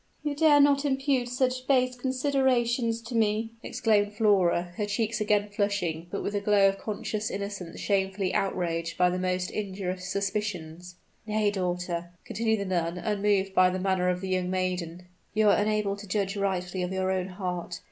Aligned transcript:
"You 0.23 0.33
dare 0.33 0.59
not 0.59 0.83
impute 0.83 1.29
such 1.29 1.67
base 1.67 1.95
considerations 1.95 3.01
to 3.03 3.13
me!" 3.13 3.51
exclaimed 3.61 4.13
Flora, 4.13 4.73
her 4.75 4.87
cheeks 4.87 5.21
again 5.21 5.49
flushing, 5.49 6.07
but 6.09 6.23
with 6.23 6.33
the 6.33 6.39
glow 6.41 6.67
of 6.69 6.79
conscious 6.79 7.29
innocence 7.29 7.79
shamefully 7.79 8.33
outraged 8.33 8.97
by 8.97 9.11
the 9.11 9.19
most 9.19 9.51
injurious 9.51 10.09
suspicions. 10.09 10.95
"Nay, 11.27 11.51
daughter," 11.51 12.13
continued 12.25 12.61
the 12.61 12.65
nun, 12.65 12.97
unmoved 12.97 13.53
by 13.53 13.69
the 13.69 13.77
manner 13.77 14.09
of 14.09 14.21
the 14.21 14.29
young 14.29 14.49
maiden; 14.49 15.03
"you 15.35 15.47
are 15.49 15.55
unable 15.57 15.95
to 15.97 16.07
judge 16.07 16.35
rightly 16.35 16.81
of 16.81 16.91
your 16.91 17.11
own 17.11 17.27
heart. 17.27 17.79